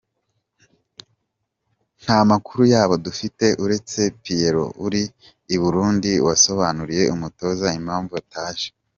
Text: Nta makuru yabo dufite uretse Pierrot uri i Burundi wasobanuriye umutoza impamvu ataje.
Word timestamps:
Nta 2.01 2.17
makuru 2.29 2.61
yabo 2.73 2.93
dufite 3.05 3.45
uretse 3.63 3.99
Pierrot 4.21 4.73
uri 4.85 5.03
i 5.55 5.57
Burundi 5.61 6.11
wasobanuriye 6.25 7.03
umutoza 7.15 7.67
impamvu 7.79 8.13
ataje. 8.21 8.67